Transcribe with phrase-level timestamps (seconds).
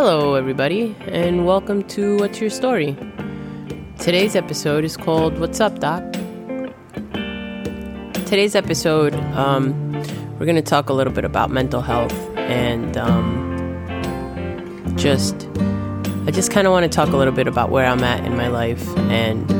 [0.00, 2.96] Hello, everybody, and welcome to What's Your Story?
[3.98, 6.04] Today's episode is called What's Up, Doc?
[8.24, 9.92] Today's episode, um,
[10.38, 15.48] we're going to talk a little bit about mental health and um, just,
[16.26, 18.36] I just kind of want to talk a little bit about where I'm at in
[18.36, 19.50] my life and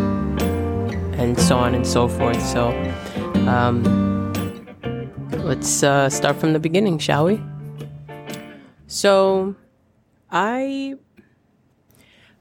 [1.20, 2.40] and so on and so forth.
[2.40, 2.68] So,
[3.48, 4.32] um,
[5.32, 7.40] let's uh, start from the beginning, shall we?
[8.86, 9.56] So,
[10.30, 10.96] I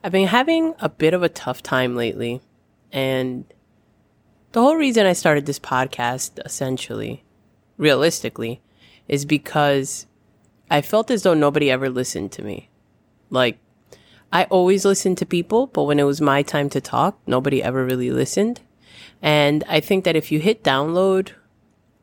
[0.03, 2.41] I've been having a bit of a tough time lately,
[2.91, 3.45] and
[4.51, 7.23] the whole reason I started this podcast, essentially,
[7.77, 8.61] realistically,
[9.07, 10.05] is because
[10.69, 12.69] I felt as though nobody ever listened to me.
[13.29, 13.59] Like,
[14.31, 17.85] I always listened to people, but when it was my time to talk, nobody ever
[17.85, 18.61] really listened.
[19.21, 21.31] And I think that if you hit download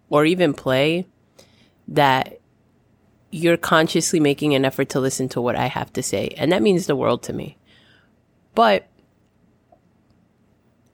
[0.09, 1.07] or even play,
[1.87, 2.41] that
[3.35, 6.29] you're consciously making an effort to listen to what I have to say.
[6.37, 7.57] And that means the world to me.
[8.55, 8.87] But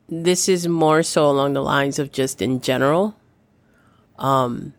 [0.09, 3.15] this is more so along the lines of just in general.
[4.19, 4.73] Um,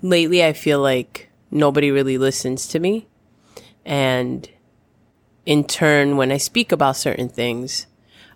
[0.00, 3.08] lately, I feel like nobody really listens to me.
[3.84, 4.48] And
[5.44, 7.88] in turn, when I speak about certain things,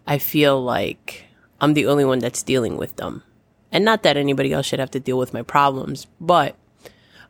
[0.08, 1.26] I feel like
[1.60, 3.22] I'm the only one that's dealing with them.
[3.70, 6.56] And not that anybody else should have to deal with my problems, but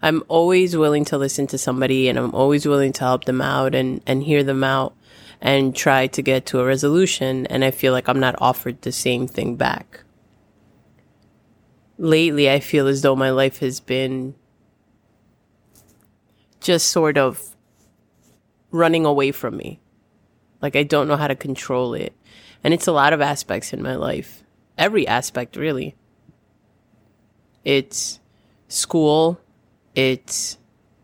[0.00, 3.74] I'm always willing to listen to somebody and I'm always willing to help them out
[3.74, 4.94] and, and hear them out
[5.40, 7.46] and try to get to a resolution.
[7.46, 10.05] And I feel like I'm not offered the same thing back.
[11.98, 14.34] Lately, I feel as though my life has been
[16.60, 17.56] just sort of
[18.70, 19.80] running away from me.
[20.62, 22.12] Like I don't know how to control it.
[22.62, 24.42] And it's a lot of aspects in my life.
[24.77, 25.96] Every aspect, really.
[27.64, 28.20] It's
[28.68, 29.40] school,
[29.94, 30.58] it's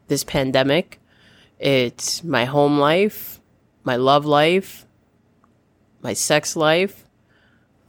[0.09, 1.01] this pandemic,
[1.59, 3.41] it's my home life,
[3.83, 4.87] my love life,
[6.03, 7.07] my sex life,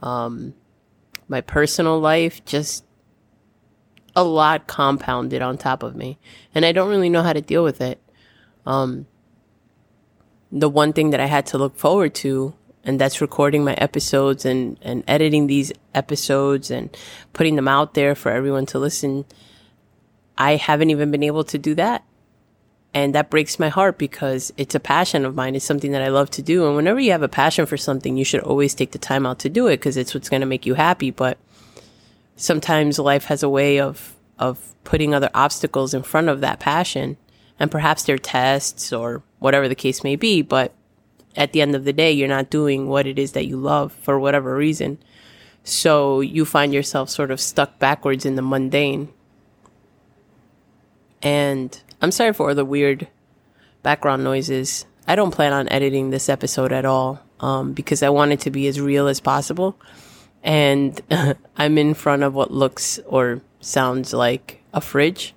[0.02, 0.54] um,
[1.28, 2.84] my personal life, just
[4.14, 6.18] a lot compounded on top of me.
[6.54, 8.00] And I don't really know how to deal with it.
[8.64, 9.06] Um,
[10.50, 14.44] the one thing that I had to look forward to, and that's recording my episodes
[14.44, 16.96] and, and editing these episodes and
[17.32, 19.26] putting them out there for everyone to listen.
[20.38, 22.04] I haven't even been able to do that.
[22.94, 25.54] And that breaks my heart because it's a passion of mine.
[25.54, 26.66] It's something that I love to do.
[26.66, 29.38] And whenever you have a passion for something, you should always take the time out
[29.40, 31.10] to do it because it's what's going to make you happy.
[31.10, 31.36] But
[32.36, 37.18] sometimes life has a way of, of putting other obstacles in front of that passion.
[37.58, 40.40] And perhaps they're tests or whatever the case may be.
[40.40, 40.72] But
[41.36, 43.92] at the end of the day, you're not doing what it is that you love
[43.92, 44.98] for whatever reason.
[45.64, 49.12] So you find yourself sort of stuck backwards in the mundane.
[51.22, 53.08] And I'm sorry for the weird
[53.82, 54.86] background noises.
[55.06, 58.50] I don't plan on editing this episode at all um, because I want it to
[58.50, 59.78] be as real as possible.
[60.42, 61.00] And
[61.56, 65.34] I'm in front of what looks or sounds like a fridge.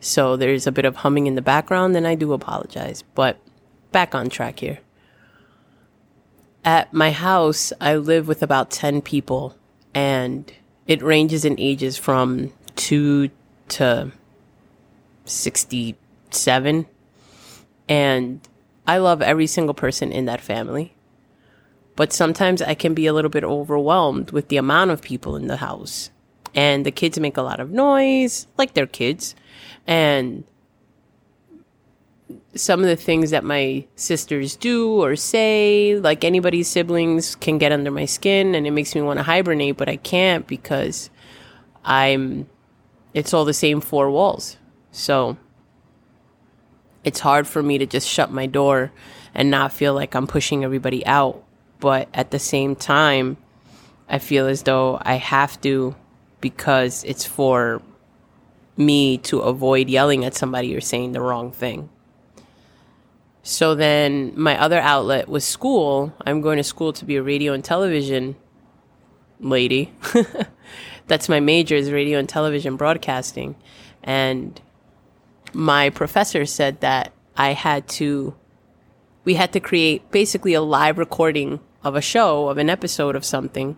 [0.00, 3.04] So there's a bit of humming in the background, and I do apologize.
[3.14, 3.38] But
[3.92, 4.80] back on track here.
[6.64, 9.56] At my house, I live with about 10 people,
[9.94, 10.52] and
[10.86, 13.30] it ranges in ages from 2
[13.68, 14.12] to
[15.32, 16.86] 67.
[17.88, 18.48] And
[18.86, 20.94] I love every single person in that family.
[21.94, 25.46] But sometimes I can be a little bit overwhelmed with the amount of people in
[25.46, 26.10] the house.
[26.54, 29.34] And the kids make a lot of noise, like they're kids.
[29.86, 30.44] And
[32.54, 37.72] some of the things that my sisters do or say, like anybody's siblings, can get
[37.72, 41.10] under my skin and it makes me want to hibernate, but I can't because
[41.84, 42.48] I'm,
[43.14, 44.56] it's all the same four walls.
[44.92, 45.36] So
[47.02, 48.92] it's hard for me to just shut my door
[49.34, 51.42] and not feel like I'm pushing everybody out.
[51.80, 53.38] But at the same time,
[54.08, 55.96] I feel as though I have to
[56.40, 57.82] because it's for
[58.76, 61.88] me to avoid yelling at somebody or saying the wrong thing.
[63.42, 66.12] So then my other outlet was school.
[66.24, 68.36] I'm going to school to be a radio and television
[69.40, 69.92] lady.
[71.08, 73.56] That's my major is radio and television broadcasting.
[74.02, 74.60] And
[75.52, 78.34] my professor said that I had to,
[79.24, 83.24] we had to create basically a live recording of a show, of an episode of
[83.24, 83.76] something.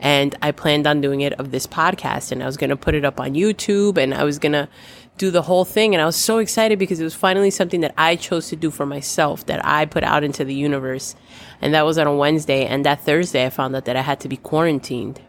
[0.00, 2.94] And I planned on doing it of this podcast and I was going to put
[2.94, 4.68] it up on YouTube and I was going to
[5.16, 5.94] do the whole thing.
[5.94, 8.70] And I was so excited because it was finally something that I chose to do
[8.70, 11.16] for myself, that I put out into the universe.
[11.60, 12.64] And that was on a Wednesday.
[12.64, 15.20] And that Thursday, I found out that I had to be quarantined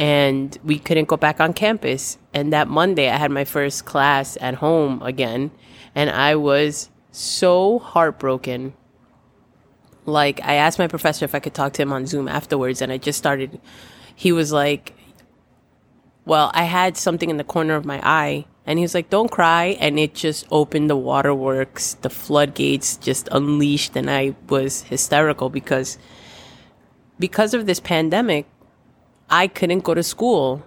[0.00, 2.16] and we couldn't go back on campus.
[2.32, 5.50] And that Monday, I had my first class at home again,
[5.94, 8.72] and I was so heartbroken.
[10.06, 12.90] Like, I asked my professor if I could talk to him on Zoom afterwards, and
[12.90, 13.60] I just started.
[14.16, 14.94] He was like,
[16.24, 19.30] Well, I had something in the corner of my eye, and he was like, Don't
[19.30, 19.76] cry.
[19.80, 25.98] And it just opened the waterworks, the floodgates just unleashed, and I was hysterical because
[27.18, 28.46] because of this pandemic,
[29.30, 30.62] I couldn't go to school.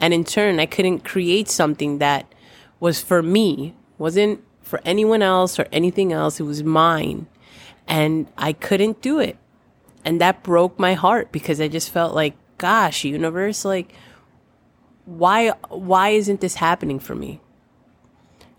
[0.00, 2.26] And in turn, I couldn't create something that
[2.80, 6.40] was for me, wasn't for anyone else or anything else.
[6.40, 7.26] It was mine.
[7.86, 9.36] And I couldn't do it.
[10.04, 13.92] And that broke my heart because I just felt like, gosh, universe, like,
[15.04, 17.40] why, why isn't this happening for me?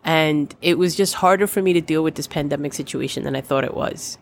[0.03, 3.41] And it was just harder for me to deal with this pandemic situation than I
[3.41, 4.17] thought it was.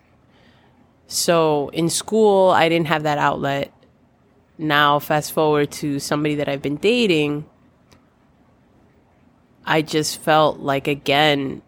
[1.08, 3.72] So in school, I didn't have that outlet.
[4.58, 7.46] Now, fast forward to somebody that I've been dating,
[9.64, 11.62] I just felt like, again,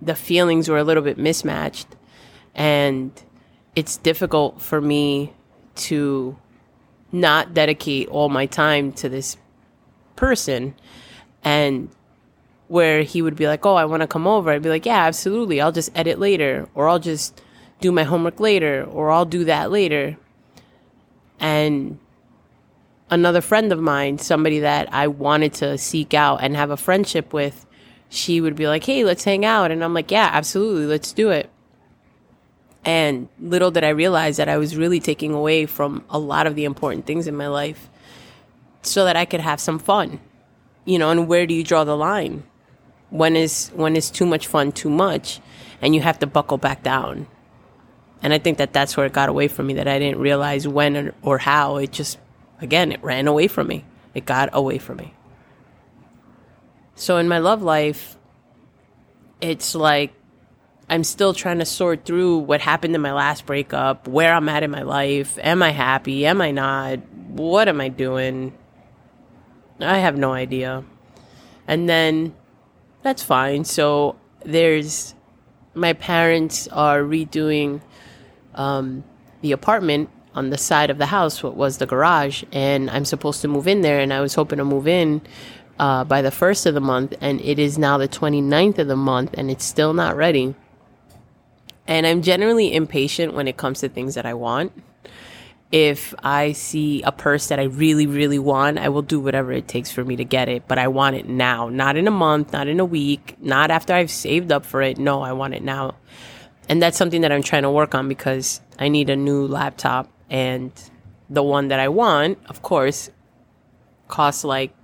[0.00, 1.86] the feelings were a little bit mismatched.
[2.54, 3.12] And
[3.76, 5.32] it's difficult for me
[5.76, 6.36] to
[7.12, 9.36] not dedicate all my time to this
[10.16, 10.74] person.
[11.44, 11.88] And
[12.66, 14.50] where he would be like, Oh, I want to come over.
[14.50, 15.60] I'd be like, Yeah, absolutely.
[15.60, 17.40] I'll just edit later, or I'll just
[17.80, 20.16] do my homework later, or I'll do that later.
[21.40, 21.98] And
[23.10, 27.32] another friend of mine, somebody that I wanted to seek out and have a friendship
[27.32, 27.66] with,
[28.08, 29.70] she would be like, Hey, let's hang out.
[29.70, 30.86] And I'm like, Yeah, absolutely.
[30.86, 31.50] Let's do it.
[32.84, 36.54] And little did I realize that I was really taking away from a lot of
[36.54, 37.88] the important things in my life
[38.82, 40.20] so that I could have some fun.
[40.84, 42.44] You know, and where do you draw the line?
[43.10, 45.40] When is when is too much fun too much
[45.80, 47.26] and you have to buckle back down?
[48.22, 50.66] And I think that that's where it got away from me that I didn't realize
[50.66, 52.18] when or, or how it just
[52.60, 53.84] again it ran away from me.
[54.14, 55.14] It got away from me.
[56.94, 58.16] So in my love life
[59.40, 60.12] it's like
[60.90, 64.62] I'm still trying to sort through what happened in my last breakup, where I'm at
[64.62, 65.38] in my life.
[65.42, 66.24] Am I happy?
[66.24, 67.00] Am I not?
[67.28, 68.56] What am I doing?
[69.80, 70.84] I have no idea.
[71.66, 72.34] And then
[73.02, 73.64] that's fine.
[73.64, 75.14] So there's
[75.74, 77.82] my parents are redoing
[78.58, 79.04] um,
[79.40, 83.40] the apartment on the side of the house, what was the garage, and I'm supposed
[83.42, 83.98] to move in there.
[84.00, 85.22] And I was hoping to move in
[85.78, 88.96] uh, by the first of the month, and it is now the 29th of the
[88.96, 90.54] month, and it's still not ready.
[91.86, 94.72] And I'm generally impatient when it comes to things that I want
[95.70, 99.68] if I see a purse that I really, really want, I will do whatever it
[99.68, 100.64] takes for me to get it.
[100.66, 103.92] But I want it now, not in a month, not in a week, not after
[103.92, 104.98] I've saved up for it.
[104.98, 105.96] No, I want it now.
[106.68, 110.10] And that's something that I'm trying to work on because I need a new laptop.
[110.28, 110.70] And
[111.30, 113.10] the one that I want, of course,
[114.08, 114.74] costs like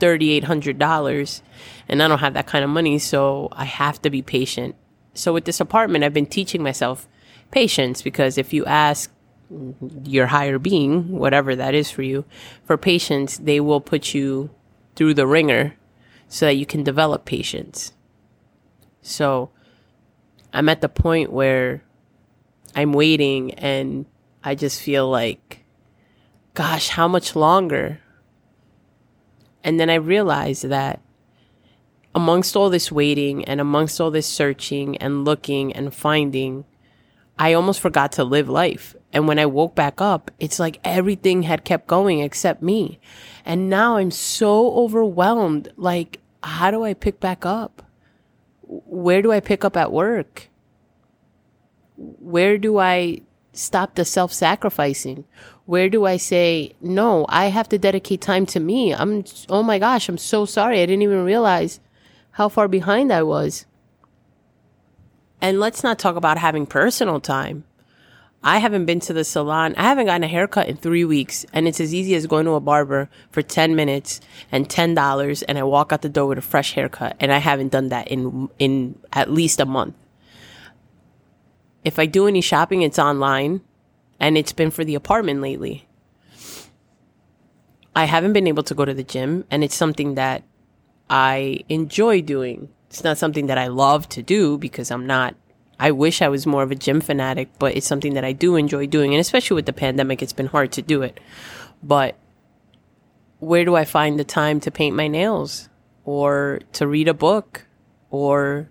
[0.00, 1.42] $3,800.
[1.88, 2.98] And I don't have that kind of money.
[2.98, 4.74] So I have to be patient.
[5.14, 7.08] So with this apartment, I've been teaching myself
[7.50, 9.10] patience because if you ask
[10.04, 12.24] your higher being, whatever that is for you,
[12.64, 14.50] for patience, they will put you
[14.96, 15.74] through the wringer
[16.28, 17.92] so that you can develop patience.
[19.02, 19.50] So
[20.54, 21.82] I'm at the point where
[22.74, 24.06] I'm waiting and
[24.42, 25.64] I just feel like,
[26.54, 28.00] gosh, how much longer?
[29.62, 31.00] And then I realize that
[32.14, 36.64] amongst all this waiting and amongst all this searching and looking and finding,
[37.38, 38.94] I almost forgot to live life.
[39.12, 43.00] And when I woke back up, it's like everything had kept going except me.
[43.44, 45.72] And now I'm so overwhelmed.
[45.76, 47.82] Like, how do I pick back up?
[48.62, 50.48] Where do I pick up at work?
[51.96, 53.20] Where do I
[53.52, 55.24] stop the self sacrificing?
[55.66, 58.94] Where do I say, no, I have to dedicate time to me?
[58.94, 60.82] I'm, oh my gosh, I'm so sorry.
[60.82, 61.80] I didn't even realize
[62.32, 63.64] how far behind I was.
[65.40, 67.64] And let's not talk about having personal time.
[68.42, 69.74] I haven't been to the salon.
[69.76, 71.46] I haven't gotten a haircut in three weeks.
[71.54, 74.20] And it's as easy as going to a barber for 10 minutes
[74.52, 77.16] and $10 and I walk out the door with a fresh haircut.
[77.20, 79.94] And I haven't done that in, in at least a month.
[81.84, 83.60] If I do any shopping, it's online
[84.18, 85.86] and it's been for the apartment lately.
[87.94, 90.42] I haven't been able to go to the gym and it's something that
[91.08, 92.70] I enjoy doing.
[92.88, 95.36] It's not something that I love to do because I'm not
[95.78, 98.56] I wish I was more of a gym fanatic, but it's something that I do
[98.56, 99.12] enjoy doing.
[99.12, 101.18] And especially with the pandemic, it's been hard to do it.
[101.82, 102.16] But
[103.40, 105.68] where do I find the time to paint my nails
[106.04, 107.66] or to read a book
[108.10, 108.68] or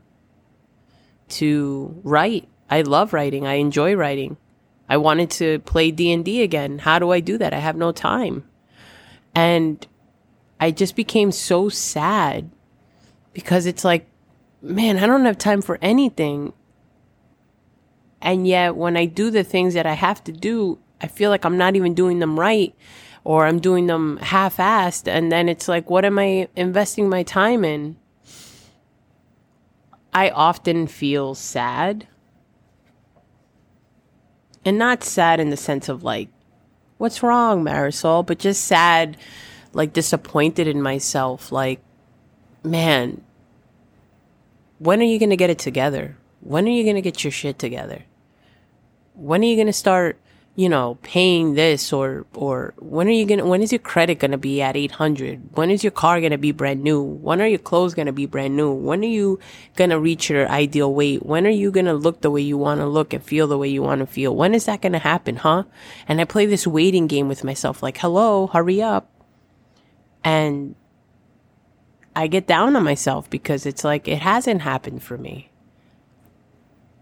[1.29, 2.47] to write?
[2.69, 3.45] I love writing.
[3.45, 4.37] I enjoy writing.
[4.89, 6.79] I wanted to play D&D again.
[6.79, 7.53] How do I do that?
[7.53, 8.43] I have no time.
[9.33, 9.85] And
[10.59, 12.49] I just became so sad
[13.33, 14.07] because it's like
[14.63, 16.53] man, I don't have time for anything.
[18.21, 21.45] And yet, when I do the things that I have to do, I feel like
[21.45, 22.73] I'm not even doing them right
[23.25, 25.07] or I'm doing them half assed.
[25.07, 27.97] And then it's like, what am I investing my time in?
[30.13, 32.07] I often feel sad.
[34.65, 36.29] And not sad in the sense of like,
[36.97, 38.25] what's wrong, Marisol?
[38.25, 39.17] But just sad,
[39.73, 41.51] like disappointed in myself.
[41.51, 41.81] Like,
[42.63, 43.21] man,
[44.79, 46.17] when are you going to get it together?
[46.39, 48.03] When are you going to get your shit together?
[49.15, 50.17] When are you going to start,
[50.55, 54.19] you know, paying this or, or when are you going to, when is your credit
[54.19, 55.55] going to be at 800?
[55.55, 57.01] When is your car going to be brand new?
[57.01, 58.71] When are your clothes going to be brand new?
[58.71, 59.39] When are you
[59.75, 61.25] going to reach your ideal weight?
[61.25, 63.57] When are you going to look the way you want to look and feel the
[63.57, 64.35] way you want to feel?
[64.35, 65.63] When is that going to happen, huh?
[66.07, 69.09] And I play this waiting game with myself like, hello, hurry up.
[70.23, 70.75] And
[72.15, 75.49] I get down on myself because it's like it hasn't happened for me.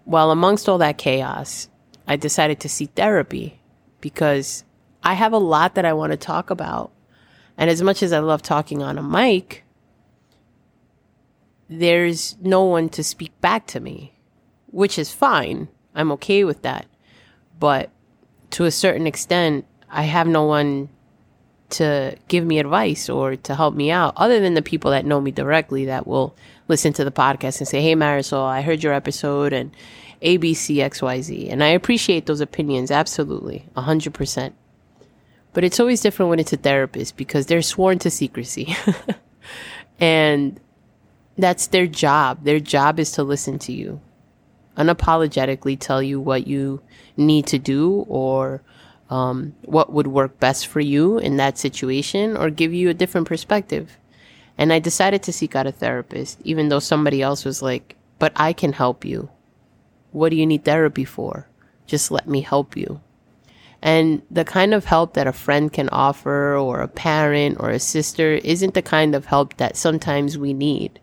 [0.05, 1.67] Well, amongst all that chaos,
[2.11, 3.61] I decided to see therapy
[4.01, 4.65] because
[5.01, 6.91] I have a lot that I want to talk about.
[7.57, 9.63] And as much as I love talking on a mic,
[11.69, 14.19] there's no one to speak back to me,
[14.67, 15.69] which is fine.
[15.95, 16.85] I'm okay with that.
[17.57, 17.91] But
[18.49, 20.89] to a certain extent, I have no one
[21.71, 25.21] to give me advice or to help me out other than the people that know
[25.21, 26.35] me directly that will
[26.67, 29.71] listen to the podcast and say, Hey, Marisol, I heard your episode and
[30.21, 31.51] ABCXYZ.
[31.51, 32.91] And I appreciate those opinions.
[32.91, 33.65] Absolutely.
[33.75, 34.55] a hundred percent.
[35.53, 38.75] But it's always different when it's a therapist because they're sworn to secrecy.
[39.99, 40.59] and
[41.37, 42.43] that's their job.
[42.43, 43.99] Their job is to listen to you,
[44.77, 46.81] unapologetically tell you what you
[47.17, 48.61] need to do or
[49.11, 53.27] um, what would work best for you in that situation or give you a different
[53.27, 53.97] perspective.
[54.57, 58.31] And I decided to seek out a therapist, even though somebody else was like, but
[58.37, 59.29] I can help you.
[60.11, 61.47] What do you need therapy for?
[61.85, 63.01] Just let me help you.
[63.81, 67.79] And the kind of help that a friend can offer or a parent or a
[67.79, 70.99] sister isn't the kind of help that sometimes we need.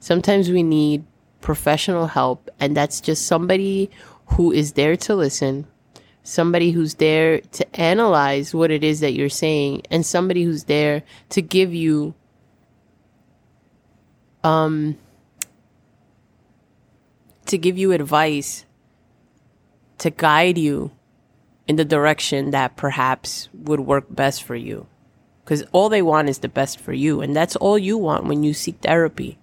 [0.00, 1.04] Sometimes we need
[1.40, 3.90] professional help, and that's just somebody
[4.28, 5.66] who is there to listen,
[6.26, 11.02] somebody who's there to analyze what it is that you're saying and somebody who's there
[11.28, 12.14] to give you
[14.42, 14.98] um
[17.46, 18.64] to give you advice
[19.98, 20.90] to guide you
[21.68, 24.86] in the direction that perhaps would work best for you.
[25.44, 28.42] Because all they want is the best for you and that's all you want when
[28.42, 29.38] you seek therapy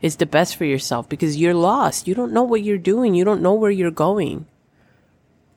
[0.00, 2.06] is the best for yourself because you're lost.
[2.06, 3.14] You don't know what you're doing.
[3.14, 4.46] You don't know where you're going.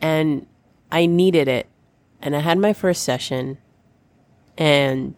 [0.01, 0.47] And
[0.91, 1.67] I needed it.
[2.21, 3.57] And I had my first session.
[4.57, 5.15] And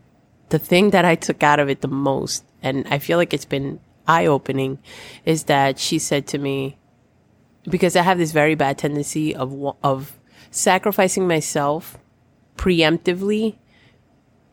[0.50, 3.46] the thing that I took out of it the most, and I feel like it's
[3.46, 4.80] been eye opening,
[5.26, 6.78] is that she said to me,
[7.70, 10.20] because I have this very bad tendency of, of
[10.52, 11.98] sacrificing myself
[12.56, 13.58] preemptively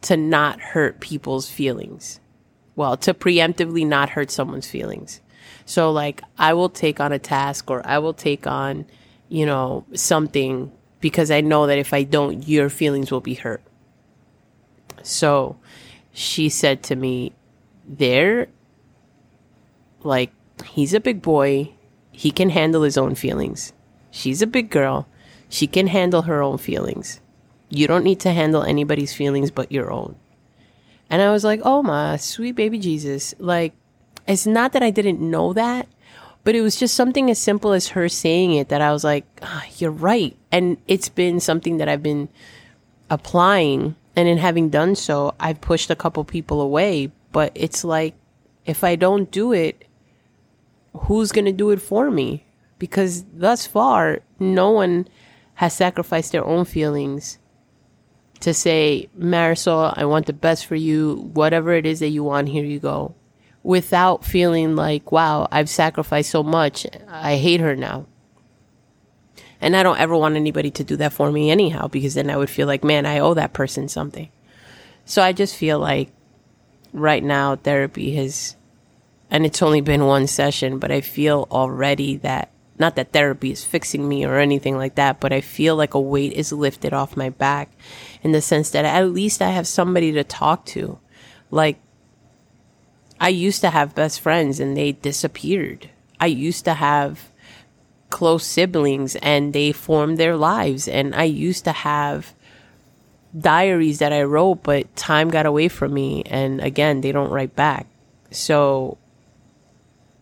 [0.02, 2.20] to not hurt people's feelings.
[2.76, 5.20] Well, to preemptively not hurt someone's feelings.
[5.66, 8.86] So like I will take on a task or I will take on,
[9.28, 13.62] you know, something because I know that if I don't, your feelings will be hurt.
[15.02, 15.56] So
[16.12, 17.32] she said to me,
[17.86, 18.48] There,
[20.02, 20.32] like,
[20.64, 21.72] he's a big boy.
[22.12, 23.72] He can handle his own feelings.
[24.10, 25.08] She's a big girl.
[25.48, 27.20] She can handle her own feelings.
[27.68, 30.16] You don't need to handle anybody's feelings but your own.
[31.08, 33.34] And I was like, Oh my sweet baby Jesus.
[33.38, 33.72] Like,
[34.26, 35.88] it's not that I didn't know that,
[36.42, 39.24] but it was just something as simple as her saying it that I was like,
[39.42, 40.36] oh, you're right.
[40.50, 42.28] And it's been something that I've been
[43.10, 43.94] applying.
[44.16, 47.12] And in having done so, I've pushed a couple people away.
[47.32, 48.14] But it's like,
[48.64, 49.84] if I don't do it,
[50.94, 52.44] who's going to do it for me?
[52.78, 55.08] Because thus far, no one
[55.54, 57.38] has sacrificed their own feelings
[58.40, 61.30] to say, Marisol, I want the best for you.
[61.34, 63.14] Whatever it is that you want, here you go
[63.62, 66.86] without feeling like, wow, I've sacrificed so much.
[67.08, 68.06] I hate her now.
[69.60, 72.36] And I don't ever want anybody to do that for me anyhow, because then I
[72.36, 74.30] would feel like, man, I owe that person something.
[75.04, 76.10] So I just feel like
[76.92, 78.56] right now therapy has,
[79.30, 83.62] and it's only been one session, but I feel already that, not that therapy is
[83.62, 87.14] fixing me or anything like that, but I feel like a weight is lifted off
[87.14, 87.70] my back
[88.22, 90.98] in the sense that at least I have somebody to talk to.
[91.50, 91.78] Like,
[93.20, 95.90] I used to have best friends and they disappeared.
[96.18, 97.30] I used to have
[98.08, 100.88] close siblings and they formed their lives.
[100.88, 102.34] And I used to have
[103.38, 106.22] diaries that I wrote, but time got away from me.
[106.24, 107.86] And again, they don't write back.
[108.30, 108.98] So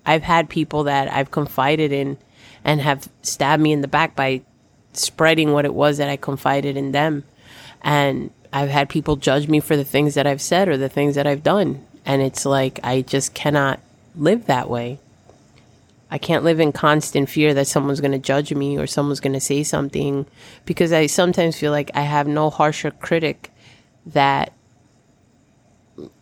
[0.04, 2.18] I've had people that I've confided in
[2.64, 4.42] and have stabbed me in the back by
[4.92, 7.24] spreading what it was that I confided in them.
[7.82, 11.14] And I've had people judge me for the things that I've said or the things
[11.14, 11.86] that I've done.
[12.08, 13.80] And it's like, I just cannot
[14.16, 14.98] live that way.
[16.10, 19.34] I can't live in constant fear that someone's going to judge me or someone's going
[19.34, 20.24] to say something
[20.64, 23.52] because I sometimes feel like I have no harsher critic
[24.06, 24.54] that,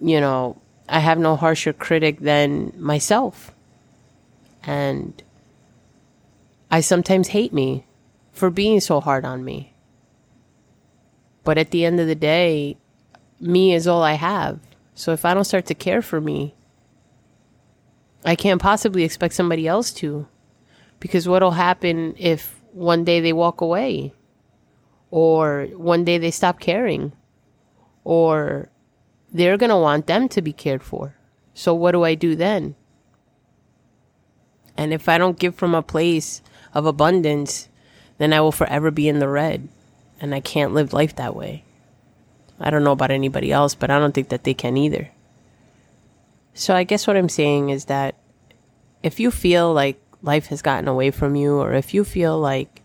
[0.01, 3.53] you know, I have no harsher critic than myself.
[4.65, 5.23] And
[6.69, 7.85] I sometimes hate me
[8.33, 9.73] for being so hard on me.
[11.45, 12.77] But at the end of the day,
[13.39, 14.59] me is all I have.
[14.97, 16.55] So if I don't start to care for me,
[18.25, 20.27] I can't possibly expect somebody else to.
[20.99, 24.15] Because what'll happen if one day they walk away?
[25.11, 27.13] Or one day they stop caring?
[28.05, 28.71] Or
[29.31, 31.15] they're going to want them to be cared for.
[31.53, 32.75] So what do I do then?
[34.79, 36.41] And if I don't give from a place
[36.73, 37.69] of abundance,
[38.17, 39.69] then I will forever be in the red.
[40.23, 41.66] And I can't live life that way.
[42.59, 45.11] I don't know about anybody else, but I don't think that they can either.
[46.55, 48.15] So I guess what I'm saying is that
[49.03, 52.83] if you feel like life has gotten away from you, or if you feel like,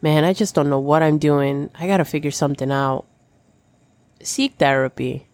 [0.00, 3.06] man, I just don't know what I'm doing, I gotta figure something out,
[4.22, 5.26] seek therapy.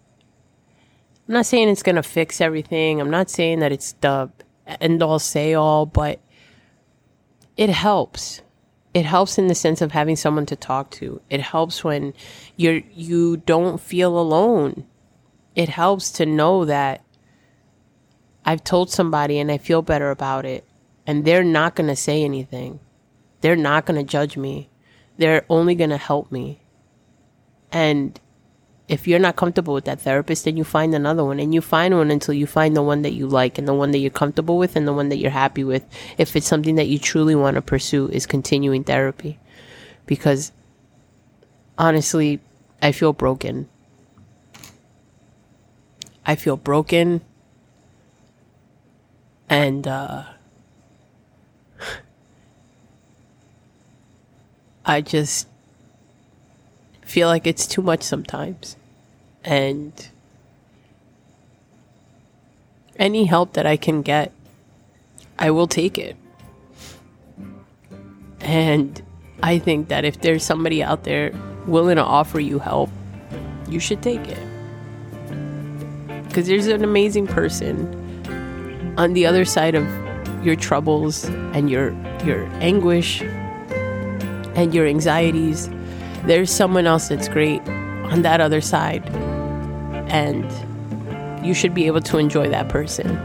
[1.29, 3.01] I'm not saying it's gonna fix everything.
[3.01, 4.31] I'm not saying that it's the
[4.81, 6.21] end all say all, but
[7.57, 8.41] it helps.
[8.95, 11.21] It helps in the sense of having someone to talk to.
[11.29, 12.15] It helps when
[12.57, 14.87] you're you don't feel alone.
[15.57, 17.05] It helps to know that
[18.45, 20.65] I've told somebody and I feel better about it,
[21.07, 22.79] and they're not going to say anything.
[23.41, 24.71] They're not going to judge me.
[25.17, 26.63] They're only going to help me.
[27.73, 28.19] And
[28.87, 31.97] if you're not comfortable with that therapist, then you find another one and you find
[31.97, 34.59] one until you find the one that you like and the one that you're comfortable
[34.59, 35.85] with and the one that you're happy with.
[36.19, 39.39] If it's something that you truly want to pursue, is continuing therapy.
[40.05, 40.53] Because
[41.79, 42.41] honestly,
[42.83, 43.69] I feel broken.
[46.27, 47.23] I feel broken
[49.49, 50.25] and uh,
[54.85, 55.49] I just
[57.15, 58.77] feel like it's too much sometimes.
[59.45, 60.09] And
[62.97, 64.33] any help that I can get,
[65.39, 66.17] I will take it.
[68.41, 69.01] And
[69.45, 71.33] I think that if there's somebody out there
[71.69, 72.91] willing to offer you help,
[73.69, 74.43] you should take it.
[76.27, 77.79] Because there's an amazing person
[78.99, 79.87] on the other side of
[80.45, 81.93] your troubles and your
[82.25, 83.23] your anguish
[84.57, 85.71] and your anxieties
[86.27, 89.09] there's someone else that's great on that other side
[90.09, 90.45] and
[91.45, 93.17] you should be able to enjoy that person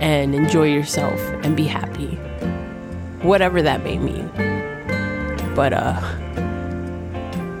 [0.00, 2.16] and enjoy yourself and be happy
[3.22, 4.28] whatever that may mean
[5.54, 6.00] but uh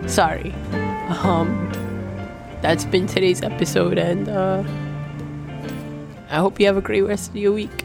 [0.08, 0.52] sorry
[1.22, 1.70] um
[2.62, 4.62] that's been today's episode and uh
[6.32, 7.81] I hope you have a great rest of your week.